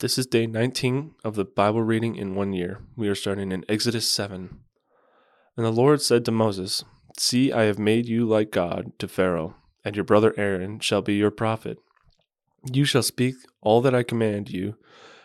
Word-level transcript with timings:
This 0.00 0.18
is 0.18 0.26
day 0.26 0.46
19 0.46 1.14
of 1.24 1.36
the 1.36 1.46
Bible 1.46 1.82
reading 1.82 2.16
in 2.16 2.34
one 2.34 2.52
year. 2.52 2.80
We 2.96 3.08
are 3.08 3.14
starting 3.14 3.50
in 3.50 3.64
Exodus 3.66 4.06
7. 4.06 4.60
And 5.56 5.64
the 5.64 5.70
Lord 5.70 6.02
said 6.02 6.26
to 6.26 6.30
Moses, 6.30 6.84
See, 7.16 7.50
I 7.50 7.62
have 7.62 7.78
made 7.78 8.04
you 8.04 8.26
like 8.26 8.50
God 8.50 8.92
to 8.98 9.08
Pharaoh, 9.08 9.54
and 9.86 9.96
your 9.96 10.04
brother 10.04 10.34
Aaron 10.36 10.80
shall 10.80 11.00
be 11.00 11.14
your 11.14 11.30
prophet. 11.30 11.78
You 12.70 12.84
shall 12.84 13.02
speak 13.02 13.36
all 13.62 13.80
that 13.80 13.94
I 13.94 14.02
command 14.02 14.50
you, 14.50 14.76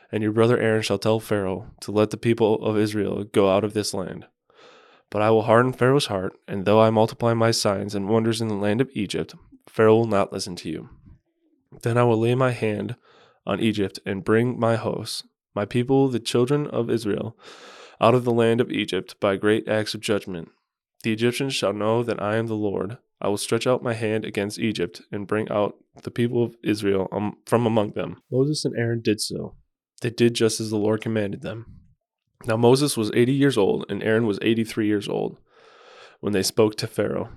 and 0.09 0.23
your 0.23 0.31
brother 0.31 0.57
Aaron 0.57 0.83
shall 0.83 0.97
tell 0.97 1.19
Pharaoh 1.19 1.67
to 1.81 1.91
let 1.91 2.11
the 2.11 2.15
people 2.15 2.63
of 2.63 2.77
Israel 2.77 3.25
go 3.25 3.51
out 3.51 3.65
of 3.65 3.73
this 3.73 3.93
land. 3.93 4.25
But 5.09 5.21
I 5.21 5.31
will 5.31 5.41
harden 5.41 5.73
Pharaoh's 5.73 6.05
heart, 6.05 6.31
and 6.47 6.63
though 6.63 6.79
I 6.79 6.91
multiply 6.91 7.33
my 7.33 7.51
signs 7.51 7.93
and 7.93 8.07
wonders 8.07 8.39
in 8.39 8.47
the 8.47 8.55
land 8.55 8.79
of 8.79 8.89
Egypt, 8.93 9.35
Pharaoh 9.67 9.97
will 9.97 10.07
not 10.07 10.31
listen 10.31 10.55
to 10.55 10.69
you. 10.69 10.88
Then 11.81 11.97
I 11.97 12.05
will 12.05 12.19
lay 12.19 12.35
my 12.35 12.51
hand 12.51 12.95
on 13.45 13.59
Egypt 13.59 13.99
and 14.05 14.23
bring 14.23 14.59
my 14.59 14.75
hosts, 14.75 15.23
my 15.55 15.66
people, 15.66 16.07
the 16.07 16.20
children 16.20 16.67
of 16.67 16.89
Israel, 16.89 17.38
out 17.99 18.16
of 18.16 18.23
the 18.23 18.33
land 18.33 18.61
of 18.61 18.71
Egypt 18.71 19.20
by 19.20 19.35
great 19.35 19.67
acts 19.67 19.93
of 19.93 20.02
judgment. 20.02 20.49
The 21.03 21.13
Egyptians 21.13 21.53
shall 21.53 21.73
know 21.73 22.03
that 22.03 22.21
I 22.21 22.35
am 22.35 22.47
the 22.47 22.55
Lord. 22.55 22.97
I 23.19 23.27
will 23.27 23.38
stretch 23.38 23.67
out 23.67 23.83
my 23.83 23.93
hand 23.93 24.25
against 24.25 24.59
Egypt 24.59 25.02
and 25.11 25.27
bring 25.27 25.49
out 25.49 25.75
the 26.03 26.11
people 26.11 26.43
of 26.43 26.55
Israel 26.63 27.07
from 27.45 27.66
among 27.66 27.91
them. 27.91 28.21
Moses 28.31 28.66
and 28.66 28.75
Aaron 28.75 29.02
did 29.02 29.21
so. 29.21 29.55
They 30.02 30.09
did 30.09 30.33
just 30.33 30.59
as 30.59 30.69
the 30.69 30.77
Lord 30.77 31.02
commanded 31.02 31.41
them. 31.41 31.66
Now 32.45 32.58
Moses 32.58 32.97
was 32.97 33.11
80 33.13 33.33
years 33.33 33.58
old, 33.58 33.85
and 33.89 34.03
Aaron 34.03 34.25
was 34.25 34.39
83 34.41 34.88
years 34.88 35.08
old 35.08 35.38
when 36.19 36.33
they 36.33 36.44
spoke 36.44 36.75
to 36.77 36.88
Pharaoh. 36.88 37.30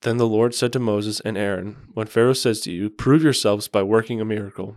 Then 0.00 0.16
the 0.16 0.26
Lord 0.26 0.54
said 0.54 0.72
to 0.72 0.80
Moses 0.80 1.20
and 1.20 1.38
Aaron, 1.38 1.76
When 1.94 2.08
Pharaoh 2.08 2.32
says 2.32 2.60
to 2.62 2.72
you, 2.72 2.90
Prove 2.90 3.22
yourselves 3.22 3.68
by 3.68 3.84
working 3.84 4.20
a 4.20 4.24
miracle, 4.24 4.76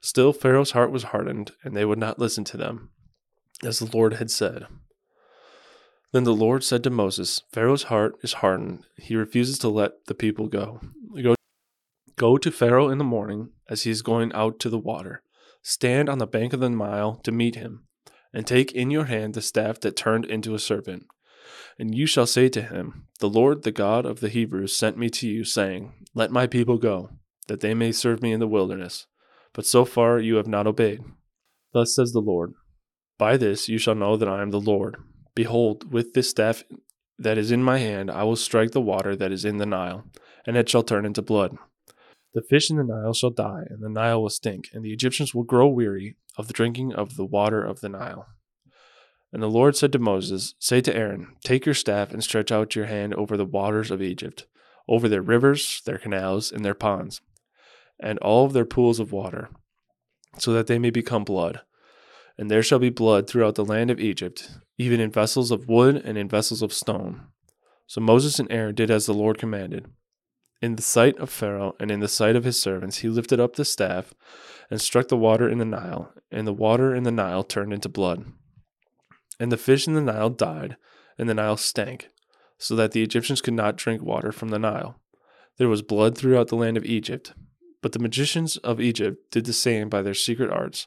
Still, 0.00 0.32
Pharaoh's 0.32 0.72
heart 0.72 0.92
was 0.92 1.04
hardened, 1.04 1.52
and 1.64 1.76
they 1.76 1.84
would 1.84 1.98
not 1.98 2.18
listen 2.18 2.44
to 2.44 2.56
them, 2.56 2.90
as 3.64 3.78
the 3.78 3.96
Lord 3.96 4.14
had 4.14 4.30
said. 4.30 4.66
Then 6.12 6.24
the 6.24 6.34
Lord 6.34 6.64
said 6.64 6.84
to 6.84 6.90
Moses, 6.90 7.42
Pharaoh's 7.52 7.84
heart 7.84 8.16
is 8.22 8.34
hardened. 8.34 8.84
He 8.96 9.16
refuses 9.16 9.58
to 9.58 9.68
let 9.68 10.06
the 10.06 10.14
people 10.14 10.46
go. 10.46 10.80
Go, 11.22 11.34
go 12.16 12.38
to 12.38 12.50
Pharaoh 12.50 12.88
in 12.88 12.98
the 12.98 13.04
morning 13.04 13.50
as 13.68 13.82
he 13.82 13.90
is 13.90 14.02
going 14.02 14.32
out 14.32 14.58
to 14.60 14.70
the 14.70 14.78
water. 14.78 15.22
Stand 15.62 16.08
on 16.08 16.18
the 16.18 16.26
bank 16.26 16.52
of 16.52 16.60
the 16.60 16.70
Nile 16.70 17.16
to 17.24 17.32
meet 17.32 17.56
him, 17.56 17.84
and 18.32 18.46
take 18.46 18.72
in 18.72 18.90
your 18.90 19.06
hand 19.06 19.34
the 19.34 19.42
staff 19.42 19.80
that 19.80 19.96
turned 19.96 20.24
into 20.24 20.54
a 20.54 20.58
serpent. 20.58 21.06
And 21.78 21.94
you 21.94 22.06
shall 22.06 22.26
say 22.26 22.48
to 22.50 22.62
him, 22.62 23.08
The 23.18 23.28
Lord, 23.28 23.64
the 23.64 23.72
God 23.72 24.06
of 24.06 24.20
the 24.20 24.28
Hebrews, 24.28 24.74
sent 24.74 24.96
me 24.96 25.10
to 25.10 25.28
you, 25.28 25.44
saying, 25.44 25.92
Let 26.14 26.30
my 26.30 26.46
people 26.46 26.78
go, 26.78 27.10
that 27.48 27.60
they 27.60 27.74
may 27.74 27.92
serve 27.92 28.22
me 28.22 28.32
in 28.32 28.40
the 28.40 28.48
wilderness 28.48 29.06
but 29.58 29.66
so 29.66 29.84
far 29.84 30.20
you 30.20 30.36
have 30.36 30.46
not 30.46 30.68
obeyed. 30.68 31.02
Thus 31.72 31.92
says 31.92 32.12
the 32.12 32.20
Lord 32.20 32.54
By 33.18 33.36
this 33.36 33.68
you 33.68 33.76
shall 33.76 33.96
know 33.96 34.16
that 34.16 34.28
I 34.28 34.40
am 34.40 34.52
the 34.52 34.60
Lord. 34.60 34.98
Behold, 35.34 35.92
with 35.92 36.14
this 36.14 36.30
staff 36.30 36.62
that 37.18 37.36
is 37.36 37.50
in 37.50 37.64
my 37.64 37.78
hand, 37.78 38.08
I 38.08 38.22
will 38.22 38.36
strike 38.36 38.70
the 38.70 38.80
water 38.80 39.16
that 39.16 39.32
is 39.32 39.44
in 39.44 39.56
the 39.56 39.66
Nile, 39.66 40.04
and 40.46 40.56
it 40.56 40.68
shall 40.68 40.84
turn 40.84 41.04
into 41.04 41.22
blood. 41.22 41.58
The 42.34 42.42
fish 42.48 42.70
in 42.70 42.76
the 42.76 42.84
Nile 42.84 43.12
shall 43.12 43.30
die, 43.30 43.64
and 43.68 43.82
the 43.82 43.88
Nile 43.88 44.22
will 44.22 44.30
stink, 44.30 44.68
and 44.72 44.84
the 44.84 44.92
Egyptians 44.92 45.34
will 45.34 45.42
grow 45.42 45.66
weary 45.66 46.14
of 46.36 46.46
the 46.46 46.52
drinking 46.52 46.92
of 46.92 47.16
the 47.16 47.26
water 47.26 47.64
of 47.64 47.80
the 47.80 47.88
Nile. 47.88 48.28
And 49.32 49.42
the 49.42 49.50
Lord 49.50 49.74
said 49.74 49.90
to 49.90 49.98
Moses, 49.98 50.54
Say 50.60 50.80
to 50.82 50.94
Aaron, 50.94 51.34
Take 51.42 51.66
your 51.66 51.74
staff 51.74 52.12
and 52.12 52.22
stretch 52.22 52.52
out 52.52 52.76
your 52.76 52.86
hand 52.86 53.12
over 53.14 53.36
the 53.36 53.44
waters 53.44 53.90
of 53.90 54.02
Egypt, 54.02 54.46
over 54.86 55.08
their 55.08 55.20
rivers, 55.20 55.82
their 55.84 55.98
canals, 55.98 56.52
and 56.52 56.64
their 56.64 56.74
ponds 56.74 57.22
and 58.00 58.18
all 58.20 58.46
of 58.46 58.52
their 58.52 58.64
pools 58.64 59.00
of 59.00 59.12
water, 59.12 59.50
so 60.38 60.52
that 60.52 60.66
they 60.66 60.78
may 60.78 60.90
become 60.90 61.24
blood. 61.24 61.60
And 62.36 62.50
there 62.50 62.62
shall 62.62 62.78
be 62.78 62.90
blood 62.90 63.28
throughout 63.28 63.56
the 63.56 63.64
land 63.64 63.90
of 63.90 63.98
Egypt, 63.98 64.50
even 64.76 65.00
in 65.00 65.10
vessels 65.10 65.50
of 65.50 65.68
wood 65.68 65.96
and 65.96 66.16
in 66.16 66.28
vessels 66.28 66.62
of 66.62 66.72
stone. 66.72 67.22
So 67.86 68.00
Moses 68.00 68.38
and 68.38 68.50
Aaron 68.52 68.74
did 68.74 68.90
as 68.90 69.06
the 69.06 69.14
Lord 69.14 69.38
commanded. 69.38 69.86
In 70.60 70.76
the 70.76 70.82
sight 70.82 71.16
of 71.18 71.30
Pharaoh 71.30 71.74
and 71.80 71.90
in 71.90 72.00
the 72.00 72.08
sight 72.08 72.36
of 72.36 72.44
his 72.44 72.60
servants, 72.60 72.98
he 72.98 73.08
lifted 73.08 73.40
up 73.40 73.56
the 73.56 73.64
staff 73.64 74.12
and 74.70 74.80
struck 74.80 75.08
the 75.08 75.16
water 75.16 75.48
in 75.48 75.58
the 75.58 75.64
Nile, 75.64 76.12
and 76.30 76.46
the 76.46 76.52
water 76.52 76.94
in 76.94 77.04
the 77.04 77.10
Nile 77.10 77.44
turned 77.44 77.72
into 77.72 77.88
blood. 77.88 78.26
And 79.40 79.50
the 79.50 79.56
fish 79.56 79.86
in 79.86 79.94
the 79.94 80.00
Nile 80.00 80.30
died, 80.30 80.76
and 81.16 81.28
the 81.28 81.34
Nile 81.34 81.56
stank, 81.56 82.10
so 82.58 82.74
that 82.74 82.90
the 82.90 83.02
Egyptians 83.02 83.40
could 83.40 83.54
not 83.54 83.76
drink 83.76 84.02
water 84.02 84.32
from 84.32 84.48
the 84.48 84.58
Nile. 84.58 85.00
There 85.58 85.68
was 85.68 85.82
blood 85.82 86.18
throughout 86.18 86.48
the 86.48 86.56
land 86.56 86.76
of 86.76 86.84
Egypt, 86.84 87.32
but 87.80 87.92
the 87.92 87.98
magicians 87.98 88.56
of 88.58 88.80
Egypt 88.80 89.30
did 89.30 89.46
the 89.46 89.52
same 89.52 89.88
by 89.88 90.02
their 90.02 90.14
secret 90.14 90.50
arts. 90.50 90.86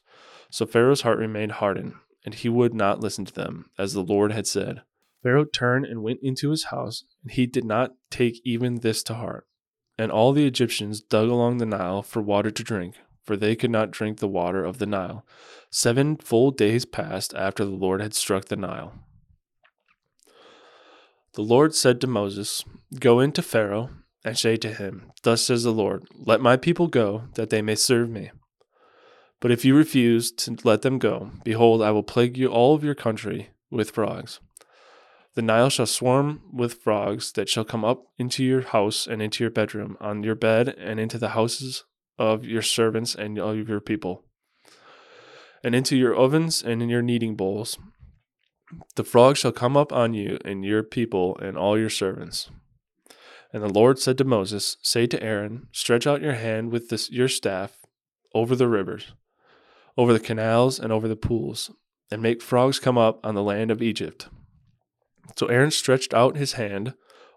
So 0.50 0.66
Pharaoh's 0.66 1.02
heart 1.02 1.18
remained 1.18 1.54
hardened, 1.54 1.94
and 2.26 2.34
he 2.34 2.50
would 2.50 2.74
not 2.74 3.00
listen 3.00 3.26
to 3.26 3.34
them, 3.34 3.70
as 3.78 3.94
the 3.94 4.04
Lord 4.04 4.32
had 4.32 4.48
said. 4.48 4.82
Pharaoh 5.24 5.46
turned 5.46 5.86
and 5.86 6.04
went 6.04 6.20
into 6.22 6.50
his 6.50 6.66
house, 6.66 7.04
and 7.24 7.32
he 7.32 7.46
did 7.46 7.64
not 7.64 7.94
take 8.10 8.42
even 8.44 8.76
this 8.76 9.04
to 9.04 9.14
heart. 9.14 9.48
And 9.98 10.12
all 10.12 10.34
the 10.34 10.48
Egyptians 10.48 11.02
dug 11.02 11.30
along 11.30 11.58
the 11.58 11.66
Nile 11.66 12.02
for 12.02 12.22
water 12.22 12.50
to 12.50 12.64
drink, 12.64 12.96
for 13.24 13.38
they 13.38 13.56
could 13.56 13.70
not 13.70 13.92
drink 13.92 14.18
the 14.18 14.28
water 14.28 14.66
of 14.66 14.80
the 14.80 14.86
Nile. 14.86 15.26
Seven 15.70 16.18
full 16.18 16.52
days 16.52 16.86
passed 16.86 17.34
after 17.36 17.64
the 17.64 17.72
Lord 17.72 18.02
had 18.02 18.14
struck 18.14 18.46
the 18.46 18.56
Nile. 18.56 18.94
The 21.34 21.44
Lord 21.44 21.74
said 21.74 22.02
to 22.02 22.08
Moses, 22.08 22.66
Go 23.00 23.20
into 23.20 23.42
Pharaoh 23.42 23.90
and 24.24 24.38
say 24.38 24.56
to 24.58 24.74
him, 24.74 25.12
Thus 25.24 25.44
says 25.44 25.64
the 25.64 25.72
Lord, 25.72 26.06
Let 26.16 26.42
my 26.42 26.58
people 26.58 26.88
go, 26.88 27.24
that 27.36 27.50
they 27.50 27.62
may 27.62 27.76
serve 27.76 28.10
me. 28.10 28.32
But 29.40 29.52
if 29.52 29.66
you 29.66 29.76
refuse 29.76 30.32
to 30.34 30.56
let 30.64 30.84
them 30.84 31.00
go, 31.00 31.32
behold, 31.44 31.82
I 31.82 31.92
will 31.92 32.04
plague 32.04 32.38
you 32.38 32.48
all 32.48 32.76
of 32.76 32.84
your 32.84 32.96
country 32.96 33.50
with 33.72 33.92
frogs. 33.92 34.40
The 35.34 35.42
Nile 35.42 35.70
shall 35.70 35.86
swarm 35.86 36.42
with 36.54 36.84
frogs 36.84 37.32
that 37.34 37.50
shall 37.50 37.64
come 37.64 37.86
up 37.86 38.04
into 38.18 38.44
your 38.44 38.62
house 38.62 39.08
and 39.08 39.22
into 39.22 39.44
your 39.44 39.52
bedroom, 39.52 39.98
on 40.00 40.24
your 40.24 40.36
bed, 40.36 40.70
and 40.78 41.00
into 41.00 41.18
the 41.18 41.30
houses 41.30 41.86
of 42.20 42.44
your 42.44 42.62
servants 42.62 43.16
and 43.16 43.40
all 43.40 43.52
of 43.52 43.70
your 43.70 43.80
people, 43.80 44.26
and 45.64 45.74
into 45.74 45.96
your 45.96 46.14
ovens 46.14 46.62
and 46.62 46.84
in 46.84 46.90
your 46.90 47.02
kneading 47.02 47.36
bowls. 47.36 47.80
The 48.96 49.04
frogs 49.04 49.40
shall 49.40 49.52
come 49.52 49.76
up 49.76 49.92
on 49.92 50.14
you 50.14 50.38
and 50.46 50.64
your 50.64 50.84
people 50.84 51.38
and 51.38 51.58
all 51.58 51.80
your 51.80 51.90
servants. 51.90 52.50
And 53.54 53.62
the 53.62 53.70
Lord 53.70 54.00
said 54.00 54.18
to 54.18 54.24
Moses, 54.24 54.78
Say 54.82 55.08
to 55.08 55.22
Aaron, 55.22 55.68
Stretch 55.72 56.08
out 56.08 56.22
your 56.22 56.36
hand 56.36 56.72
with 56.72 56.90
this, 56.90 57.12
your 57.12 57.28
staff 57.28 57.78
over 58.34 58.56
the 58.56 58.68
rivers, 58.68 59.14
over 59.98 60.14
the 60.14 60.20
canals, 60.20 60.80
and 60.80 60.92
over 60.92 61.08
the 61.08 61.18
pools, 61.18 61.70
and 62.10 62.22
make 62.22 62.42
frogs 62.42 62.80
come 62.80 62.98
up 62.98 63.20
on 63.26 63.36
the 63.36 63.44
land 63.44 63.70
of 63.70 63.82
Egypt. 63.82 64.30
So 65.36 65.48
Aaron 65.48 65.72
stretched 65.72 66.14
out 66.14 66.38
his 66.38 66.54
hand 66.54 66.94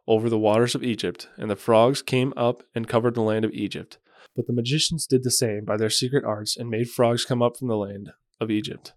over 0.07 0.29
the 0.29 0.39
waters 0.39 0.75
of 0.75 0.85
Egypt, 0.85 1.29
and 1.37 1.51
the 1.51 1.57
frogs 1.57 2.01
came 2.01 2.33
up 2.37 2.63
and 2.75 2.89
covered 2.89 3.15
the 3.15 3.23
land 3.23 3.45
of 3.45 3.53
Egypt. 3.53 3.99
But 4.37 4.47
the 4.47 4.53
magicians 4.53 5.07
did 5.07 5.25
the 5.25 5.31
same 5.31 5.65
by 5.65 5.77
their 5.77 5.91
secret 5.91 6.25
arts 6.25 6.57
and 6.57 6.69
made 6.69 6.91
frogs 6.91 7.25
come 7.25 7.43
up 7.43 7.57
from 7.57 7.69
the 7.69 7.77
land 7.77 8.11
of 8.41 8.51
Egypt. 8.51 8.93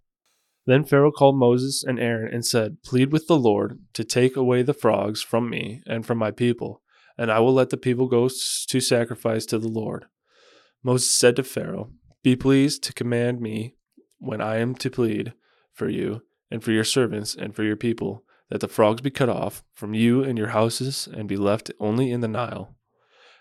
Then 0.65 0.83
Pharaoh 0.83 1.11
called 1.11 1.37
Moses 1.37 1.83
and 1.83 1.99
Aaron 1.99 2.33
and 2.33 2.45
said, 2.45 2.83
Plead 2.83 3.11
with 3.11 3.27
the 3.27 3.37
Lord 3.37 3.79
to 3.93 4.03
take 4.03 4.35
away 4.35 4.63
the 4.63 4.73
frogs 4.73 5.21
from 5.21 5.49
me 5.49 5.81
and 5.87 6.05
from 6.05 6.17
my 6.17 6.31
people 6.31 6.81
and 7.17 7.31
I 7.31 7.39
will 7.39 7.53
let 7.53 7.69
the 7.69 7.77
people 7.77 8.07
go 8.07 8.29
to 8.29 8.79
sacrifice 8.79 9.45
to 9.47 9.57
the 9.57 9.67
Lord. 9.67 10.05
Moses 10.83 11.09
said 11.09 11.35
to 11.37 11.43
Pharaoh, 11.43 11.91
Be 12.23 12.35
pleased 12.35 12.83
to 12.83 12.93
command 12.93 13.41
me 13.41 13.75
when 14.19 14.41
I 14.41 14.57
am 14.57 14.75
to 14.75 14.89
plead 14.89 15.33
for 15.73 15.89
you 15.89 16.21
and 16.51 16.63
for 16.63 16.71
your 16.71 16.83
servants 16.83 17.35
and 17.35 17.55
for 17.55 17.63
your 17.63 17.75
people, 17.75 18.23
that 18.49 18.61
the 18.61 18.67
frogs 18.67 19.01
be 19.01 19.09
cut 19.09 19.29
off 19.29 19.63
from 19.73 19.93
you 19.93 20.23
and 20.23 20.37
your 20.37 20.49
houses 20.49 21.07
and 21.11 21.27
be 21.27 21.35
left 21.35 21.71
only 21.79 22.11
in 22.11 22.21
the 22.21 22.27
Nile. 22.27 22.75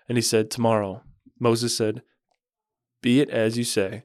And 0.08 0.18
he 0.18 0.22
said, 0.22 0.50
Tomorrow. 0.50 1.02
Moses 1.38 1.76
said, 1.76 2.02
Be 3.02 3.20
it 3.20 3.28
as 3.28 3.58
you 3.58 3.64
say, 3.64 4.04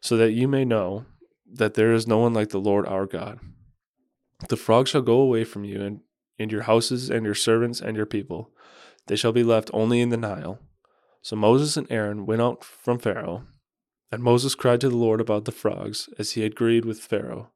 so 0.00 0.16
that 0.16 0.32
you 0.32 0.46
may 0.46 0.64
know 0.64 1.04
that 1.52 1.74
there 1.74 1.92
is 1.92 2.06
no 2.06 2.18
one 2.18 2.32
like 2.32 2.50
the 2.50 2.58
Lord 2.58 2.86
our 2.86 3.06
God. 3.06 3.40
The 4.48 4.56
frogs 4.56 4.90
shall 4.90 5.02
go 5.02 5.18
away 5.18 5.44
from 5.44 5.64
you 5.64 5.82
and, 5.82 6.00
and 6.38 6.52
your 6.52 6.62
houses 6.62 7.10
and 7.10 7.24
your 7.24 7.34
servants 7.34 7.80
and 7.80 7.96
your 7.96 8.06
people 8.06 8.52
they 9.06 9.16
shall 9.16 9.32
be 9.32 9.44
left 9.44 9.70
only 9.72 10.00
in 10.00 10.08
the 10.08 10.16
Nile. 10.16 10.58
So 11.22 11.36
Moses 11.36 11.76
and 11.76 11.90
Aaron 11.90 12.26
went 12.26 12.42
out 12.42 12.64
from 12.64 12.98
Pharaoh, 12.98 13.44
And 14.12 14.22
Moses 14.22 14.54
cried 14.54 14.80
to 14.82 14.88
the 14.88 14.96
Lord 14.96 15.20
about 15.20 15.44
the 15.44 15.52
frogs, 15.52 16.08
as 16.18 16.32
he 16.32 16.42
had 16.42 16.52
agreed 16.52 16.84
with 16.84 17.00
Pharaoh. 17.00 17.50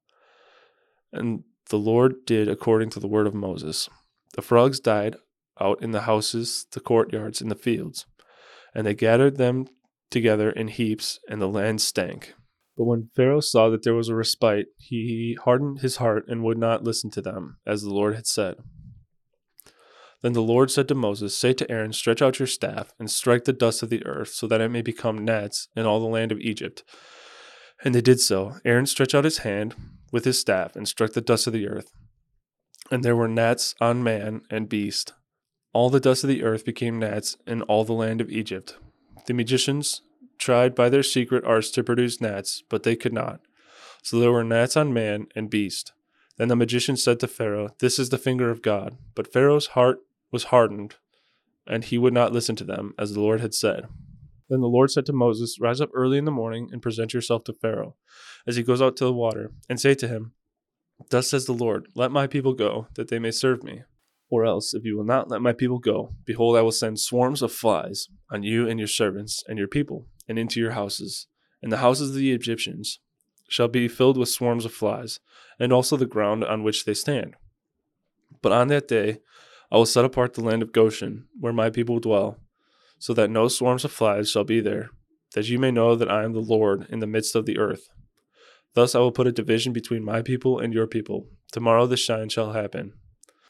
And 1.13 1.45
the 1.71 1.79
Lord 1.79 2.25
did 2.27 2.49
according 2.49 2.91
to 2.91 3.01
the 3.01 3.09
word 3.09 3.27
of 3.27 3.35
Moses. 3.35 3.89
The 4.35 4.43
frogs 4.43 4.81
died 4.81 5.17
out 5.61 5.83
in 5.83 5.91
the 5.91 6.03
houses, 6.03 6.67
the 6.73 6.81
courtyards, 6.81 7.41
and 7.41 7.51
the 7.51 7.57
fields, 7.57 8.07
and 8.75 8.87
they 8.87 8.95
gathered 8.95 9.37
them 9.37 9.67
together 10.11 10.51
in 10.51 10.69
heaps, 10.69 11.19
and 11.29 11.41
the 11.41 11.49
land 11.49 11.81
stank. 11.81 12.35
But 12.77 12.85
when 12.85 13.11
Pharaoh 13.15 13.41
saw 13.41 13.69
that 13.71 13.83
there 13.83 13.95
was 13.95 14.09
a 14.09 14.15
respite, 14.15 14.67
he 14.77 15.37
hardened 15.45 15.81
his 15.81 15.97
heart 15.97 16.25
and 16.29 16.45
would 16.45 16.59
not 16.59 16.85
listen 16.85 17.11
to 17.11 17.21
them, 17.21 17.59
as 17.67 17.83
the 17.83 17.93
Lord 17.93 18.15
had 18.15 18.27
said. 18.27 18.57
Then 20.21 20.33
the 20.33 20.43
Lord 20.43 20.71
said 20.71 20.89
to 20.89 20.95
Moses, 20.95 21.37
Say 21.37 21.53
to 21.55 21.71
Aaron, 21.71 21.93
Stretch 21.93 22.21
out 22.21 22.39
your 22.39 22.49
staff, 22.49 22.93
and 22.99 23.11
strike 23.11 23.45
the 23.45 23.53
dust 23.53 23.83
of 23.83 23.91
the 23.91 24.05
earth, 24.05 24.31
so 24.31 24.47
that 24.49 24.61
it 24.61 24.71
may 24.71 24.83
become 24.83 25.25
gnats 25.25 25.69
in 25.77 25.87
all 25.87 26.01
the 26.01 26.07
land 26.07 26.33
of 26.33 26.41
Egypt. 26.41 26.83
And 27.85 27.95
they 27.95 28.01
did 28.01 28.21
so. 28.21 28.57
Aaron 28.65 28.87
stretched 28.87 29.15
out 29.15 29.25
his 29.25 29.39
hand 29.39 29.77
with 30.11 30.25
his 30.25 30.41
staff, 30.41 30.75
and 30.75 30.89
struck 30.89 31.13
the 31.13 31.21
dust 31.21 31.47
of 31.47 31.53
the 31.53 31.69
earth. 31.69 31.93
And 32.91 33.05
there 33.05 33.17
were 33.17 33.29
gnats 33.29 33.75
on 33.81 34.03
man 34.03 34.43
and 34.51 34.69
beast. 34.69 35.13
All 35.73 35.91
the 35.91 36.01
dust 36.01 36.25
of 36.25 36.29
the 36.29 36.43
earth 36.43 36.65
became 36.65 36.99
gnats 36.99 37.37
in 37.47 37.63
all 37.63 37.85
the 37.85 37.93
land 37.93 38.21
of 38.21 38.31
Egypt. 38.31 38.77
The 39.27 39.35
magicians 39.35 40.03
tried 40.39 40.75
by 40.75 40.89
their 40.89 41.03
secret 41.03 41.45
arts 41.45 41.71
to 41.73 41.85
produce 41.85 42.21
gnats, 42.21 42.63
but 42.69 42.83
they 42.83 42.97
could 42.97 43.13
not. 43.13 43.41
So 44.03 44.19
there 44.19 44.33
were 44.33 44.45
gnats 44.45 44.77
on 44.77 44.93
man 44.93 45.27
and 45.37 45.51
beast. 45.51 45.93
Then 46.39 46.49
the 46.49 46.57
magician 46.57 46.97
said 46.97 47.21
to 47.21 47.29
Pharaoh, 47.29 47.75
This 47.81 47.99
is 47.99 48.09
the 48.09 48.19
finger 48.19 48.51
of 48.51 48.63
God. 48.63 48.97
But 49.15 49.33
Pharaoh's 49.33 49.69
heart 49.69 49.99
was 50.31 50.45
hardened, 50.45 50.97
and 51.67 51.85
he 51.85 51.99
would 51.99 52.15
not 52.15 52.33
listen 52.33 52.57
to 52.57 52.65
them, 52.65 52.95
as 52.99 53.13
the 53.13 53.21
Lord 53.21 53.41
had 53.41 53.55
said. 53.55 53.87
Then 54.49 54.61
the 54.61 54.67
Lord 54.67 54.91
said 54.91 55.05
to 55.07 55.13
Moses, 55.13 55.59
Rise 55.61 55.81
up 55.81 55.91
early 55.95 56.19
in 56.19 56.25
the 56.25 56.31
morning 56.31 56.69
and 56.73 56.83
present 56.83 57.13
yourself 57.13 57.45
to 57.45 57.53
Pharaoh 57.53 57.97
as 58.47 58.57
he 58.57 58.63
goes 58.63 58.81
out 58.81 58.97
to 58.97 59.05
the 59.05 59.13
water, 59.13 59.53
and 59.69 59.79
say 59.79 59.95
to 59.95 60.09
him, 60.09 60.33
Thus 61.11 61.29
says 61.29 61.45
the 61.45 61.53
Lord, 61.53 61.89
Let 61.95 62.11
my 62.11 62.27
people 62.27 62.55
go, 62.55 62.89
that 62.95 63.09
they 63.09 63.19
may 63.19 63.31
serve 63.31 63.63
me. 63.63 63.83
Or 64.31 64.45
else, 64.45 64.75
if 64.75 64.85
you 64.85 64.97
will 64.97 65.05
not 65.05 65.31
let 65.31 65.41
my 65.41 65.53
people 65.53 65.79
go, 65.79 66.15
behold, 66.25 66.57
I 66.57 66.63
will 66.63 66.73
send 66.73 67.01
swarms 67.01 67.41
of 67.41 67.53
flies 67.53 68.09
on 68.31 68.43
you 68.43 68.69
and 68.69 68.79
your 68.79 68.89
servants 68.89 69.43
and 69.49 69.59
your 69.59 69.69
people, 69.69 70.07
and 70.29 70.39
into 70.39 70.61
your 70.61 70.73
houses. 70.73 71.27
And 71.63 71.73
the 71.73 71.79
houses 71.79 72.11
of 72.11 72.17
the 72.17 72.33
Egyptians 72.33 73.01
shall 73.49 73.69
be 73.69 73.89
filled 73.89 74.19
with 74.19 74.29
swarms 74.29 74.65
of 74.65 74.73
flies, 74.73 75.21
and 75.59 75.73
also 75.73 75.97
the 75.97 76.07
ground 76.07 76.45
on 76.45 76.63
which 76.63 76.85
they 76.85 76.95
stand. 76.95 77.37
But 78.43 78.53
on 78.53 78.69
that 78.69 78.87
day 78.89 79.21
I 79.71 79.77
will 79.77 79.87
set 79.87 80.05
apart 80.05 80.35
the 80.35 80.43
land 80.43 80.63
of 80.63 80.73
Goshen, 80.73 81.27
where 81.39 81.53
my 81.53 81.71
people 81.71 82.01
dwell, 82.01 82.39
so 82.99 83.13
that 83.15 83.31
no 83.31 83.49
swarms 83.49 83.85
of 83.85 83.93
flies 83.93 84.31
shall 84.31 84.45
be 84.45 84.61
there, 84.61 84.91
that 85.35 85.49
you 85.49 85.59
may 85.59 85.71
know 85.71 85.95
that 85.95 86.11
I 86.11 86.25
am 86.25 86.33
the 86.33 86.41
Lord 86.41 86.87
in 86.89 87.01
the 87.01 87.07
midst 87.07 87.37
of 87.37 87.45
the 87.45 87.59
earth. 87.59 87.89
Thus 88.75 88.95
I 88.95 89.01
will 89.01 89.13
put 89.13 89.27
a 89.27 89.33
division 89.33 89.73
between 89.73 90.05
my 90.05 90.23
people 90.23 90.59
and 90.59 90.73
your 90.73 90.87
people. 90.87 91.27
Tomorrow 91.53 91.87
the 91.87 91.97
shine 91.97 92.29
shall 92.29 92.53
happen. 92.53 92.93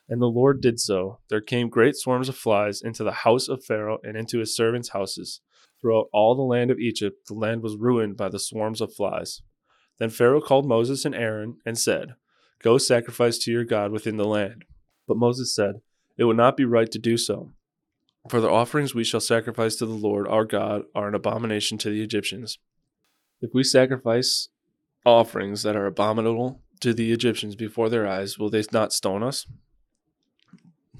And 0.09 0.23
the 0.23 0.27
Lord 0.27 0.61
did 0.61 0.81
so. 0.81 1.21
There 1.29 1.41
came 1.41 1.69
great 1.69 1.95
swarms 1.97 2.29
of 2.29 2.37
flies 2.37 2.81
into 2.81 3.05
the 3.05 3.13
house 3.13 3.47
of 3.47 3.65
Pharaoh 3.65 3.99
and 4.03 4.17
into 4.17 4.39
his 4.39 4.57
servants' 4.57 4.91
houses. 4.91 5.41
Throughout 5.81 6.09
all 6.13 6.35
the 6.35 6.43
land 6.43 6.71
of 6.71 6.79
Egypt, 6.79 7.27
the 7.29 7.35
land 7.35 7.63
was 7.63 7.77
ruined 7.77 8.17
by 8.17 8.29
the 8.29 8.39
swarms 8.39 8.81
of 8.81 8.93
flies. 8.95 9.43
Then 9.99 10.11
Pharaoh 10.11 10.41
called 10.41 10.67
Moses 10.67 11.05
and 11.05 11.15
Aaron 11.15 11.59
and 11.67 11.79
said, 11.79 12.15
Go 12.63 12.79
sacrifice 12.79 13.39
to 13.39 13.53
your 13.53 13.65
God 13.65 13.93
within 13.93 14.17
the 14.17 14.25
land. 14.25 14.65
But 15.07 15.19
Moses 15.19 15.55
said, 15.55 15.77
It 16.19 16.25
would 16.25 16.37
not 16.37 16.57
be 16.57 16.65
right 16.65 16.91
to 16.91 16.99
do 16.99 17.17
so. 17.17 17.53
For 18.29 18.41
the 18.41 18.51
offerings 18.51 18.95
we 18.95 19.05
shall 19.05 19.21
sacrifice 19.21 19.77
to 19.77 19.87
the 19.87 19.95
Lord 19.95 20.29
our 20.29 20.45
God 20.45 20.83
are 20.95 21.09
an 21.09 21.15
abomination 21.15 21.79
to 21.79 21.91
the 21.91 22.03
Egyptians. 22.03 22.59
If 23.41 23.55
we 23.55 23.63
sacrifice 23.63 24.49
offerings 25.07 25.63
that 25.63 25.77
are 25.77 25.87
abominable 25.87 26.61
to 26.81 26.93
the 26.93 27.13
Egyptians 27.13 27.55
before 27.55 27.89
their 27.89 28.07
eyes, 28.07 28.39
will 28.39 28.51
they 28.51 28.65
not 28.73 28.93
stone 28.93 29.23
us? 29.23 29.47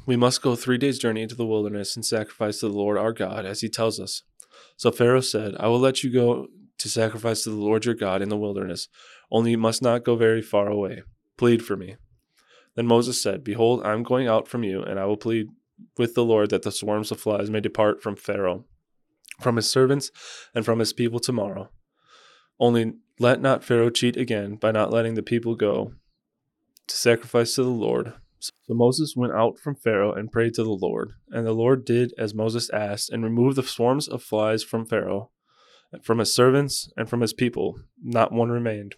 We 0.07 0.17
must 0.17 0.41
go 0.41 0.57
three 0.57 0.79
days' 0.79 0.99
journey 0.99 1.23
into 1.23 1.35
the 1.35 1.45
wilderness 1.45 1.97
and 1.97 2.07
sacrifice 2.07 2.61
to 2.61 2.69
the 2.69 2.75
Lord 2.75 2.97
our 2.97 3.13
God, 3.13 3.45
as 3.45 3.61
he 3.61 3.69
tells 3.69 4.01
us. 4.01 4.23
So 4.77 4.91
Pharaoh 4.91 5.21
said, 5.21 5.55
I 5.61 5.67
will 5.67 5.81
let 5.81 6.03
you 6.03 6.11
go 6.11 6.47
to 6.79 6.89
sacrifice 6.89 7.43
to 7.43 7.51
the 7.51 7.57
Lord 7.57 7.85
your 7.85 7.95
God 7.95 8.23
in 8.23 8.29
the 8.29 8.37
wilderness, 8.37 8.89
only 9.31 9.51
you 9.51 9.59
must 9.59 9.83
not 9.83 10.05
go 10.05 10.17
very 10.17 10.41
far 10.41 10.69
away. 10.69 11.03
Plead 11.37 11.63
for 11.65 11.77
me. 11.77 11.97
Then 12.79 12.87
Moses 12.87 13.21
said, 13.21 13.43
Behold, 13.43 13.83
I 13.85 13.93
am 13.93 14.05
going 14.05 14.29
out 14.29 14.47
from 14.47 14.63
you, 14.63 14.85
and 14.85 15.01
I 15.01 15.05
will 15.05 15.17
plead 15.17 15.49
with 15.97 16.15
the 16.15 16.25
Lord 16.25 16.51
that 16.51 16.63
the 16.63 16.71
swarms 16.71 17.11
of 17.11 17.19
flies 17.19 17.51
may 17.51 17.59
depart 17.59 18.01
from 18.01 18.15
Pharaoh, 18.15 18.67
from 19.41 19.57
his 19.57 19.69
servants, 19.69 20.13
and 20.55 20.65
from 20.65 20.79
his 20.79 20.93
people 20.93 21.19
tomorrow. 21.19 21.71
Only 22.61 22.93
let 23.19 23.43
not 23.43 23.65
Pharaoh 23.65 23.91
cheat 23.91 24.17
again 24.17 24.55
by 24.55 24.71
not 24.71 24.93
letting 24.93 25.15
the 25.15 25.25
people 25.25 25.57
go 25.57 25.95
to 26.87 26.95
sacrifice 26.97 27.57
to 27.57 27.65
the 27.65 27.69
Lord. 27.69 28.13
So 28.39 28.53
Moses 28.75 29.15
went 29.17 29.33
out 29.33 29.59
from 29.59 29.75
Pharaoh 29.75 30.13
and 30.13 30.31
prayed 30.31 30.55
to 30.55 30.63
the 30.63 30.71
Lord. 30.71 31.15
And 31.31 31.45
the 31.45 31.53
Lord 31.55 31.85
did 31.85 32.15
as 32.17 32.33
Moses 32.33 32.71
asked, 32.71 33.11
and 33.11 33.25
removed 33.25 33.57
the 33.57 33.65
swarms 33.65 34.07
of 34.07 34.23
flies 34.23 34.63
from 34.63 34.87
Pharaoh, 34.87 35.33
from 36.01 36.19
his 36.19 36.33
servants, 36.33 36.93
and 36.97 37.11
from 37.11 37.23
his 37.23 37.33
people. 37.33 37.81
Not 38.01 38.31
one 38.31 38.51
remained. 38.51 38.95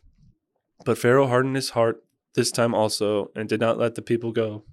But 0.84 0.98
Pharaoh 0.98 1.28
hardened 1.28 1.56
his 1.56 1.70
heart 1.70 2.04
this 2.34 2.50
time 2.50 2.74
also, 2.74 3.30
and 3.34 3.48
did 3.48 3.60
not 3.60 3.78
let 3.78 3.94
the 3.94 4.02
people 4.02 4.32
go. 4.32 4.64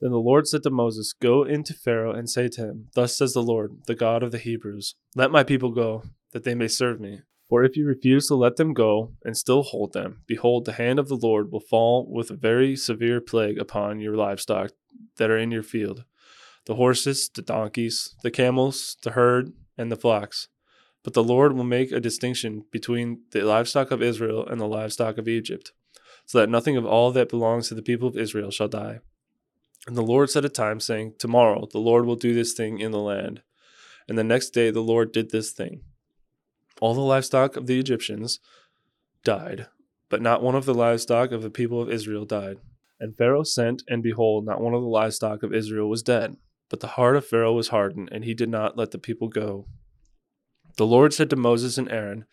Then 0.00 0.10
the 0.10 0.18
Lord 0.18 0.46
said 0.46 0.62
to 0.64 0.70
Moses, 0.70 1.12
Go 1.12 1.44
into 1.44 1.72
Pharaoh 1.72 2.12
and 2.12 2.28
say 2.28 2.48
to 2.48 2.60
him, 2.60 2.88
Thus 2.94 3.16
says 3.16 3.32
the 3.32 3.42
Lord, 3.42 3.82
the 3.86 3.94
God 3.94 4.22
of 4.22 4.32
the 4.32 4.38
Hebrews, 4.38 4.94
Let 5.14 5.30
my 5.30 5.44
people 5.44 5.70
go, 5.70 6.02
that 6.32 6.44
they 6.44 6.54
may 6.54 6.68
serve 6.68 7.00
me. 7.00 7.20
For 7.48 7.62
if 7.62 7.76
you 7.76 7.86
refuse 7.86 8.26
to 8.28 8.34
let 8.34 8.56
them 8.56 8.72
go 8.72 9.12
and 9.24 9.36
still 9.36 9.62
hold 9.62 9.92
them, 9.92 10.22
behold, 10.26 10.64
the 10.64 10.72
hand 10.72 10.98
of 10.98 11.08
the 11.08 11.16
Lord 11.16 11.52
will 11.52 11.60
fall 11.60 12.06
with 12.10 12.30
a 12.30 12.36
very 12.36 12.74
severe 12.74 13.20
plague 13.20 13.58
upon 13.58 14.00
your 14.00 14.16
livestock 14.16 14.72
that 15.16 15.30
are 15.30 15.38
in 15.38 15.50
your 15.50 15.62
field 15.62 16.04
the 16.66 16.76
horses, 16.76 17.28
the 17.34 17.42
donkeys, 17.42 18.14
the 18.22 18.30
camels, 18.30 18.96
the 19.02 19.10
herd, 19.10 19.52
and 19.76 19.92
the 19.92 19.96
flocks. 19.96 20.48
But 21.02 21.12
the 21.12 21.22
Lord 21.22 21.52
will 21.52 21.64
make 21.64 21.92
a 21.92 22.00
distinction 22.00 22.64
between 22.70 23.20
the 23.32 23.42
livestock 23.42 23.90
of 23.90 24.02
Israel 24.02 24.46
and 24.46 24.58
the 24.58 24.66
livestock 24.66 25.18
of 25.18 25.28
Egypt, 25.28 25.72
so 26.26 26.38
that 26.38 26.48
nothing 26.48 26.76
of 26.76 26.86
all 26.86 27.12
that 27.12 27.28
belongs 27.28 27.68
to 27.68 27.74
the 27.74 27.82
people 27.82 28.08
of 28.08 28.16
Israel 28.16 28.50
shall 28.50 28.68
die. 28.68 29.00
And 29.86 29.96
the 29.96 30.02
Lord 30.02 30.30
set 30.30 30.44
a 30.44 30.48
time, 30.48 30.80
saying, 30.80 31.14
Tomorrow 31.18 31.68
the 31.70 31.78
Lord 31.78 32.06
will 32.06 32.16
do 32.16 32.34
this 32.34 32.54
thing 32.54 32.78
in 32.78 32.90
the 32.90 33.00
land. 33.00 33.42
And 34.08 34.16
the 34.16 34.24
next 34.24 34.50
day 34.50 34.70
the 34.70 34.80
Lord 34.80 35.12
did 35.12 35.30
this 35.30 35.50
thing. 35.50 35.82
All 36.80 36.94
the 36.94 37.00
livestock 37.00 37.56
of 37.56 37.66
the 37.66 37.78
Egyptians 37.78 38.40
died, 39.24 39.66
but 40.08 40.22
not 40.22 40.42
one 40.42 40.54
of 40.54 40.64
the 40.64 40.74
livestock 40.74 41.32
of 41.32 41.42
the 41.42 41.50
people 41.50 41.80
of 41.80 41.90
Israel 41.90 42.24
died. 42.24 42.58
And 42.98 43.16
Pharaoh 43.16 43.42
sent, 43.42 43.82
and 43.88 44.02
behold, 44.02 44.46
not 44.46 44.60
one 44.60 44.74
of 44.74 44.82
the 44.82 44.88
livestock 44.88 45.42
of 45.42 45.54
Israel 45.54 45.88
was 45.88 46.02
dead. 46.02 46.36
But 46.70 46.80
the 46.80 46.88
heart 46.88 47.16
of 47.16 47.26
Pharaoh 47.26 47.52
was 47.52 47.68
hardened, 47.68 48.08
and 48.10 48.24
he 48.24 48.34
did 48.34 48.48
not 48.48 48.76
let 48.76 48.90
the 48.90 48.98
people 48.98 49.28
go. 49.28 49.66
The 50.76 50.86
Lord 50.86 51.12
said 51.12 51.30
to 51.30 51.36
Moses 51.36 51.78
and 51.78 51.90
Aaron, 51.90 52.24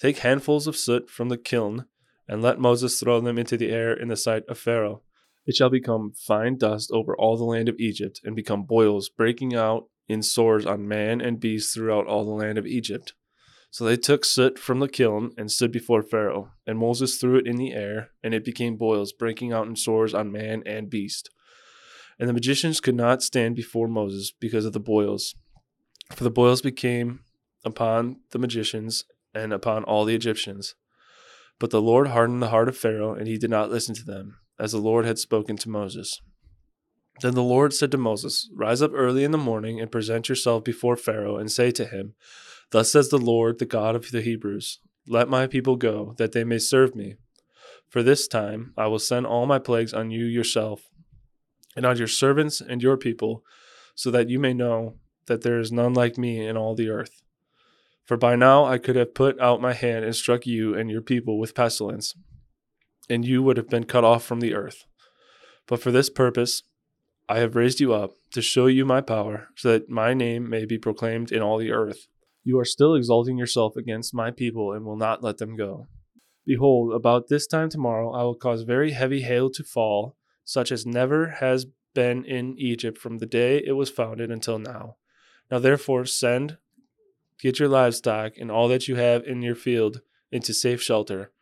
Take 0.00 0.18
handfuls 0.18 0.66
of 0.66 0.76
soot 0.76 1.10
from 1.10 1.28
the 1.28 1.36
kiln, 1.36 1.86
and 2.30 2.40
let 2.40 2.60
Moses 2.60 3.00
throw 3.00 3.20
them 3.20 3.38
into 3.38 3.56
the 3.56 3.70
air 3.70 3.92
in 3.92 4.06
the 4.06 4.16
sight 4.16 4.44
of 4.48 4.56
Pharaoh. 4.56 5.02
It 5.46 5.56
shall 5.56 5.68
become 5.68 6.12
fine 6.12 6.58
dust 6.58 6.92
over 6.92 7.16
all 7.16 7.36
the 7.36 7.42
land 7.42 7.68
of 7.68 7.80
Egypt, 7.80 8.20
and 8.22 8.36
become 8.36 8.62
boils 8.62 9.08
breaking 9.08 9.56
out 9.56 9.88
in 10.08 10.22
sores 10.22 10.64
on 10.64 10.86
man 10.86 11.20
and 11.20 11.40
beast 11.40 11.74
throughout 11.74 12.06
all 12.06 12.24
the 12.24 12.30
land 12.30 12.56
of 12.56 12.68
Egypt. 12.68 13.14
So 13.72 13.84
they 13.84 13.96
took 13.96 14.24
soot 14.24 14.60
from 14.60 14.78
the 14.78 14.88
kiln 14.88 15.32
and 15.36 15.50
stood 15.50 15.72
before 15.72 16.02
Pharaoh. 16.02 16.52
And 16.68 16.78
Moses 16.78 17.16
threw 17.16 17.36
it 17.36 17.48
in 17.48 17.56
the 17.56 17.72
air, 17.72 18.10
and 18.22 18.32
it 18.32 18.44
became 18.44 18.76
boils, 18.76 19.12
breaking 19.12 19.52
out 19.52 19.66
in 19.66 19.74
sores 19.74 20.14
on 20.14 20.30
man 20.30 20.62
and 20.64 20.88
beast. 20.88 21.30
And 22.20 22.28
the 22.28 22.32
magicians 22.32 22.80
could 22.80 22.94
not 22.94 23.24
stand 23.24 23.56
before 23.56 23.88
Moses 23.88 24.30
because 24.30 24.64
of 24.64 24.72
the 24.72 24.78
boils. 24.78 25.34
For 26.14 26.22
the 26.22 26.30
boils 26.30 26.62
became 26.62 27.24
upon 27.64 28.20
the 28.30 28.38
magicians 28.38 29.04
and 29.34 29.52
upon 29.52 29.82
all 29.82 30.04
the 30.04 30.14
Egyptians. 30.14 30.76
But 31.60 31.70
the 31.70 31.82
Lord 31.82 32.08
hardened 32.08 32.42
the 32.42 32.48
heart 32.48 32.68
of 32.68 32.76
Pharaoh, 32.76 33.14
and 33.14 33.28
he 33.28 33.38
did 33.38 33.50
not 33.50 33.70
listen 33.70 33.94
to 33.94 34.04
them, 34.04 34.38
as 34.58 34.72
the 34.72 34.78
Lord 34.78 35.04
had 35.04 35.18
spoken 35.18 35.56
to 35.58 35.68
Moses. 35.68 36.20
Then 37.20 37.34
the 37.34 37.42
Lord 37.42 37.74
said 37.74 37.90
to 37.90 37.98
Moses, 37.98 38.48
Rise 38.54 38.80
up 38.80 38.92
early 38.94 39.24
in 39.24 39.30
the 39.30 39.38
morning 39.38 39.78
and 39.78 39.92
present 39.92 40.30
yourself 40.30 40.64
before 40.64 40.96
Pharaoh, 40.96 41.36
and 41.36 41.52
say 41.52 41.70
to 41.72 41.84
him, 41.84 42.14
Thus 42.70 42.90
says 42.90 43.10
the 43.10 43.18
Lord, 43.18 43.58
the 43.58 43.66
God 43.66 43.94
of 43.94 44.10
the 44.10 44.22
Hebrews 44.22 44.80
Let 45.06 45.28
my 45.28 45.46
people 45.46 45.76
go, 45.76 46.14
that 46.16 46.32
they 46.32 46.44
may 46.44 46.58
serve 46.58 46.96
me. 46.96 47.16
For 47.90 48.02
this 48.02 48.26
time 48.26 48.72
I 48.78 48.86
will 48.86 48.98
send 48.98 49.26
all 49.26 49.44
my 49.44 49.58
plagues 49.58 49.92
on 49.92 50.10
you 50.10 50.24
yourself, 50.24 50.88
and 51.76 51.84
on 51.84 51.98
your 51.98 52.08
servants 52.08 52.62
and 52.62 52.82
your 52.82 52.96
people, 52.96 53.44
so 53.94 54.10
that 54.10 54.30
you 54.30 54.38
may 54.38 54.54
know 54.54 54.94
that 55.26 55.42
there 55.42 55.58
is 55.58 55.70
none 55.70 55.92
like 55.92 56.16
me 56.16 56.46
in 56.46 56.56
all 56.56 56.74
the 56.74 56.88
earth. 56.88 57.22
For 58.10 58.16
by 58.16 58.34
now 58.34 58.64
I 58.64 58.78
could 58.78 58.96
have 58.96 59.14
put 59.14 59.38
out 59.38 59.60
my 59.60 59.72
hand 59.72 60.04
and 60.04 60.16
struck 60.16 60.44
you 60.44 60.74
and 60.74 60.90
your 60.90 61.00
people 61.00 61.38
with 61.38 61.54
pestilence, 61.54 62.12
and 63.08 63.24
you 63.24 63.40
would 63.40 63.56
have 63.56 63.68
been 63.68 63.84
cut 63.84 64.02
off 64.02 64.24
from 64.24 64.40
the 64.40 64.52
earth. 64.52 64.84
But 65.68 65.80
for 65.80 65.92
this 65.92 66.10
purpose 66.10 66.64
I 67.28 67.38
have 67.38 67.54
raised 67.54 67.78
you 67.78 67.94
up, 67.94 68.10
to 68.32 68.42
show 68.42 68.66
you 68.66 68.84
my 68.84 69.00
power, 69.00 69.46
so 69.54 69.70
that 69.70 69.88
my 69.88 70.12
name 70.12 70.50
may 70.50 70.64
be 70.64 70.76
proclaimed 70.76 71.30
in 71.30 71.40
all 71.40 71.56
the 71.56 71.70
earth. 71.70 72.08
You 72.42 72.58
are 72.58 72.64
still 72.64 72.96
exalting 72.96 73.38
yourself 73.38 73.76
against 73.76 74.12
my 74.12 74.32
people 74.32 74.72
and 74.72 74.84
will 74.84 74.96
not 74.96 75.22
let 75.22 75.38
them 75.38 75.54
go. 75.54 75.86
Behold, 76.44 76.92
about 76.92 77.28
this 77.28 77.46
time 77.46 77.70
tomorrow 77.70 78.10
I 78.10 78.24
will 78.24 78.34
cause 78.34 78.62
very 78.62 78.90
heavy 78.90 79.22
hail 79.22 79.50
to 79.50 79.62
fall, 79.62 80.16
such 80.42 80.72
as 80.72 80.84
never 80.84 81.36
has 81.38 81.66
been 81.94 82.24
in 82.24 82.56
Egypt 82.58 82.98
from 82.98 83.18
the 83.18 83.26
day 83.26 83.62
it 83.64 83.76
was 83.76 83.88
founded 83.88 84.32
until 84.32 84.58
now. 84.58 84.96
Now 85.48 85.60
therefore 85.60 86.06
send, 86.06 86.58
get 87.40 87.58
your 87.58 87.68
livestock 87.68 88.32
and 88.38 88.50
all 88.50 88.68
that 88.68 88.88
you 88.88 88.96
have 88.96 89.24
in 89.24 89.42
your 89.42 89.54
field 89.54 90.00
into 90.30 90.54
safe 90.54 90.82
shelter. 90.82 91.32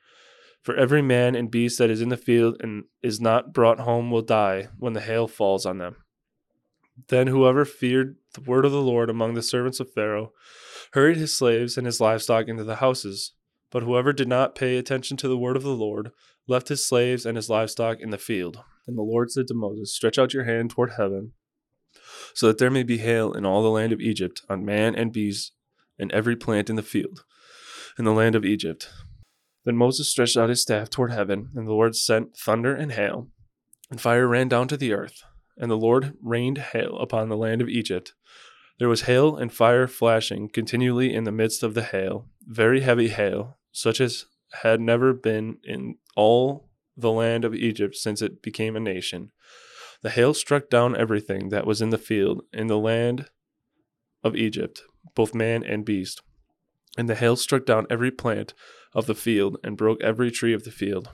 For 0.62 0.74
every 0.74 1.02
man 1.02 1.34
and 1.34 1.50
beast 1.50 1.78
that 1.78 1.90
is 1.90 2.00
in 2.00 2.08
the 2.08 2.16
field 2.16 2.56
and 2.60 2.84
is 3.02 3.20
not 3.20 3.52
brought 3.52 3.80
home 3.80 4.10
will 4.10 4.22
die 4.22 4.68
when 4.78 4.92
the 4.92 5.00
hail 5.00 5.28
falls 5.28 5.64
on 5.64 5.78
them. 5.78 5.96
Then 7.08 7.28
whoever 7.28 7.64
feared 7.64 8.16
the 8.34 8.40
word 8.40 8.64
of 8.64 8.72
the 8.72 8.82
Lord 8.82 9.08
among 9.08 9.34
the 9.34 9.42
servants 9.42 9.80
of 9.80 9.92
Pharaoh 9.92 10.32
hurried 10.92 11.16
his 11.16 11.34
slaves 11.34 11.76
and 11.76 11.86
his 11.86 12.00
livestock 12.00 12.48
into 12.48 12.64
the 12.64 12.76
houses. 12.76 13.32
But 13.70 13.82
whoever 13.82 14.12
did 14.12 14.28
not 14.28 14.54
pay 14.54 14.76
attention 14.76 15.16
to 15.18 15.28
the 15.28 15.38
word 15.38 15.56
of 15.56 15.62
the 15.62 15.76
Lord 15.76 16.10
left 16.46 16.68
his 16.68 16.84
slaves 16.84 17.26
and 17.26 17.36
his 17.36 17.50
livestock 17.50 17.98
in 18.00 18.10
the 18.10 18.18
field. 18.18 18.62
And 18.86 18.96
the 18.96 19.02
Lord 19.02 19.30
said 19.30 19.46
to 19.48 19.54
Moses, 19.54 19.94
Stretch 19.94 20.18
out 20.18 20.32
your 20.32 20.44
hand 20.44 20.70
toward 20.70 20.92
heaven, 20.92 21.32
so 22.34 22.46
that 22.46 22.58
there 22.58 22.70
may 22.70 22.82
be 22.82 22.98
hail 22.98 23.32
in 23.32 23.44
all 23.44 23.62
the 23.62 23.68
land 23.68 23.92
of 23.92 24.00
Egypt, 24.00 24.40
on 24.48 24.64
man 24.64 24.94
and 24.94 25.12
beast, 25.12 25.52
and 25.98 26.12
every 26.12 26.36
plant 26.36 26.70
in 26.70 26.76
the 26.76 26.82
field, 26.82 27.24
in 27.98 28.04
the 28.04 28.12
land 28.12 28.34
of 28.34 28.44
Egypt. 28.44 28.88
Then 29.64 29.76
Moses 29.76 30.08
stretched 30.08 30.36
out 30.36 30.48
his 30.48 30.62
staff 30.62 30.88
toward 30.88 31.12
heaven, 31.12 31.50
and 31.54 31.66
the 31.66 31.72
Lord 31.72 31.96
sent 31.96 32.36
thunder 32.36 32.74
and 32.74 32.92
hail, 32.92 33.28
and 33.90 34.00
fire 34.00 34.26
ran 34.26 34.48
down 34.48 34.68
to 34.68 34.76
the 34.76 34.92
earth, 34.92 35.22
and 35.56 35.70
the 35.70 35.76
Lord 35.76 36.14
rained 36.22 36.58
hail 36.58 36.96
upon 36.98 37.28
the 37.28 37.36
land 37.36 37.60
of 37.60 37.68
Egypt. 37.68 38.14
There 38.78 38.88
was 38.88 39.02
hail 39.02 39.36
and 39.36 39.52
fire 39.52 39.88
flashing 39.88 40.48
continually 40.48 41.12
in 41.12 41.24
the 41.24 41.32
midst 41.32 41.62
of 41.62 41.74
the 41.74 41.82
hail, 41.82 42.28
very 42.46 42.80
heavy 42.80 43.08
hail, 43.08 43.58
such 43.72 44.00
as 44.00 44.26
had 44.62 44.80
never 44.80 45.12
been 45.12 45.58
in 45.64 45.96
all 46.16 46.68
the 46.96 47.10
land 47.10 47.44
of 47.44 47.54
Egypt 47.54 47.96
since 47.96 48.22
it 48.22 48.42
became 48.42 48.76
a 48.76 48.80
nation. 48.80 49.30
The 50.02 50.10
hail 50.10 50.32
struck 50.32 50.70
down 50.70 50.96
everything 50.96 51.48
that 51.48 51.66
was 51.66 51.82
in 51.82 51.90
the 51.90 51.98
field 51.98 52.42
in 52.52 52.68
the 52.68 52.78
land 52.78 53.28
of 54.22 54.36
Egypt, 54.36 54.82
both 55.14 55.34
man 55.34 55.64
and 55.64 55.84
beast. 55.84 56.22
And 56.96 57.08
the 57.08 57.14
hail 57.14 57.36
struck 57.36 57.64
down 57.64 57.86
every 57.90 58.10
plant 58.10 58.54
of 58.94 59.06
the 59.06 59.14
field 59.14 59.58
and 59.62 59.76
broke 59.76 60.02
every 60.02 60.30
tree 60.30 60.52
of 60.52 60.64
the 60.64 60.70
field. 60.70 61.10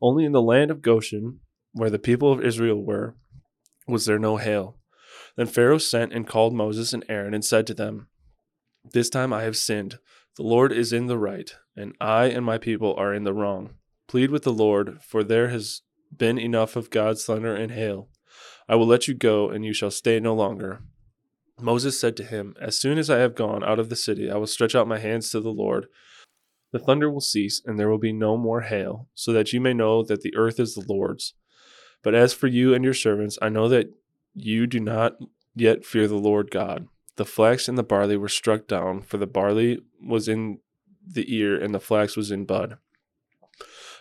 Only 0.00 0.24
in 0.24 0.32
the 0.32 0.42
land 0.42 0.70
of 0.70 0.82
Goshen, 0.82 1.40
where 1.72 1.90
the 1.90 1.98
people 1.98 2.32
of 2.32 2.44
Israel 2.44 2.84
were, 2.84 3.16
was 3.86 4.06
there 4.06 4.18
no 4.18 4.36
hail. 4.36 4.78
Then 5.36 5.46
Pharaoh 5.46 5.78
sent 5.78 6.12
and 6.12 6.26
called 6.26 6.54
Moses 6.54 6.92
and 6.92 7.04
Aaron 7.08 7.34
and 7.34 7.44
said 7.44 7.66
to 7.66 7.74
them, 7.74 8.08
This 8.92 9.10
time 9.10 9.32
I 9.32 9.42
have 9.42 9.56
sinned. 9.56 9.98
The 10.36 10.42
Lord 10.42 10.72
is 10.72 10.92
in 10.92 11.06
the 11.06 11.18
right, 11.18 11.50
and 11.76 11.94
I 11.98 12.26
and 12.26 12.44
my 12.44 12.58
people 12.58 12.94
are 12.96 13.14
in 13.14 13.24
the 13.24 13.32
wrong. 13.32 13.74
Plead 14.06 14.30
with 14.30 14.42
the 14.42 14.52
Lord, 14.52 14.98
for 15.02 15.24
there 15.24 15.48
has 15.48 15.82
been 16.14 16.38
enough 16.38 16.76
of 16.76 16.90
God's 16.90 17.24
thunder 17.24 17.54
and 17.54 17.72
hail. 17.72 18.10
I 18.68 18.74
will 18.74 18.86
let 18.86 19.08
you 19.08 19.14
go, 19.14 19.48
and 19.48 19.64
you 19.64 19.72
shall 19.72 19.90
stay 19.90 20.20
no 20.20 20.34
longer. 20.34 20.82
Moses 21.60 21.98
said 21.98 22.16
to 22.16 22.24
him, 22.24 22.54
As 22.60 22.78
soon 22.78 22.98
as 22.98 23.08
I 23.08 23.18
have 23.18 23.34
gone 23.34 23.64
out 23.64 23.78
of 23.78 23.88
the 23.88 23.96
city, 23.96 24.30
I 24.30 24.36
will 24.36 24.46
stretch 24.46 24.74
out 24.74 24.88
my 24.88 24.98
hands 24.98 25.30
to 25.30 25.40
the 25.40 25.50
Lord. 25.50 25.86
The 26.72 26.78
thunder 26.78 27.10
will 27.10 27.20
cease, 27.20 27.62
and 27.64 27.78
there 27.78 27.88
will 27.88 27.98
be 27.98 28.12
no 28.12 28.36
more 28.36 28.62
hail, 28.62 29.08
so 29.14 29.32
that 29.32 29.52
you 29.52 29.60
may 29.60 29.72
know 29.72 30.02
that 30.02 30.20
the 30.20 30.36
earth 30.36 30.60
is 30.60 30.74
the 30.74 30.84
Lord's. 30.86 31.34
But 32.02 32.14
as 32.14 32.34
for 32.34 32.46
you 32.46 32.74
and 32.74 32.84
your 32.84 32.94
servants, 32.94 33.38
I 33.40 33.48
know 33.48 33.68
that 33.68 33.88
you 34.34 34.66
do 34.66 34.80
not 34.80 35.14
yet 35.54 35.84
fear 35.84 36.06
the 36.06 36.16
Lord 36.16 36.50
God. 36.50 36.88
The 37.16 37.24
flax 37.24 37.68
and 37.68 37.78
the 37.78 37.82
barley 37.82 38.16
were 38.16 38.28
struck 38.28 38.66
down, 38.66 39.02
for 39.02 39.16
the 39.16 39.26
barley 39.26 39.80
was 40.06 40.28
in 40.28 40.58
the 41.06 41.34
ear 41.34 41.58
and 41.58 41.74
the 41.74 41.80
flax 41.80 42.16
was 42.16 42.30
in 42.30 42.44
bud. 42.44 42.76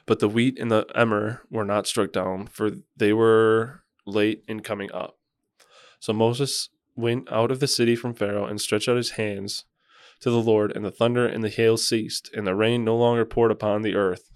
But 0.05 0.19
the 0.19 0.27
wheat 0.29 0.59
and 0.59 0.69
the 0.69 0.85
emmer 0.93 1.41
were 1.49 1.65
not 1.65 1.87
struck 1.87 2.11
down, 2.11 2.47
for 2.47 2.71
they 2.97 3.13
were 3.13 3.83
late 4.05 4.43
in 4.47 4.59
coming 4.59 4.91
up. 4.91 5.17
So 5.99 6.13
Moses 6.13 6.69
went 6.95 7.31
out 7.31 7.51
of 7.51 7.59
the 7.59 7.67
city 7.67 7.95
from 7.95 8.13
Pharaoh 8.13 8.45
and 8.45 8.59
stretched 8.59 8.87
out 8.87 8.97
his 8.97 9.11
hands 9.11 9.65
to 10.21 10.29
the 10.29 10.41
Lord, 10.41 10.71
and 10.75 10.85
the 10.85 10.91
thunder 10.91 11.27
and 11.27 11.43
the 11.43 11.49
hail 11.49 11.77
ceased, 11.77 12.29
and 12.33 12.47
the 12.47 12.55
rain 12.55 12.83
no 12.83 12.95
longer 12.95 13.25
poured 13.25 13.51
upon 13.51 13.81
the 13.81 13.95
earth. 13.95 14.29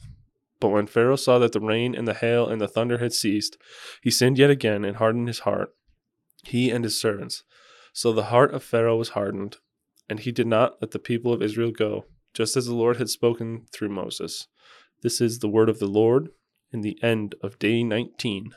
But 0.59 0.69
when 0.69 0.87
Pharaoh 0.87 1.15
saw 1.15 1.39
that 1.39 1.53
the 1.53 1.61
rain 1.61 1.95
and 1.95 2.07
the 2.07 2.13
hail 2.13 2.47
and 2.47 2.59
the 2.59 2.67
thunder 2.67 2.97
had 2.97 3.13
ceased, 3.13 3.57
he 4.01 4.11
sinned 4.11 4.37
yet 4.37 4.49
again 4.49 4.83
and 4.83 4.97
hardened 4.97 5.27
his 5.27 5.39
heart, 5.39 5.73
he 6.43 6.69
and 6.69 6.83
his 6.83 6.99
servants. 6.99 7.43
So 7.93 8.11
the 8.11 8.25
heart 8.25 8.53
of 8.53 8.63
Pharaoh 8.63 8.97
was 8.97 9.09
hardened, 9.09 9.57
and 10.09 10.19
he 10.19 10.31
did 10.31 10.47
not 10.47 10.81
let 10.81 10.91
the 10.91 10.99
people 10.99 11.31
of 11.31 11.41
Israel 11.41 11.71
go, 11.71 12.05
just 12.33 12.57
as 12.57 12.65
the 12.65 12.75
Lord 12.75 12.97
had 12.97 13.09
spoken 13.09 13.65
through 13.71 13.89
Moses. 13.89 14.47
This 15.01 15.21
is 15.21 15.39
the 15.39 15.47
word 15.47 15.69
of 15.69 15.79
the 15.79 15.87
Lord 15.87 16.29
in 16.71 16.81
the 16.81 17.01
end 17.01 17.35
of 17.41 17.57
day 17.57 17.83
19. 17.83 18.53